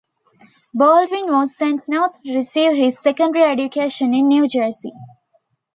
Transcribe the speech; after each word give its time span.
Baldwin 0.73 1.27
was 1.27 1.55
sent 1.55 1.87
north 1.87 2.23
to 2.23 2.35
receive 2.35 2.75
his 2.75 2.97
secondary 2.99 3.43
education 3.45 4.15
in 4.15 4.29
New 4.29 4.47
Jersey. 4.47 4.93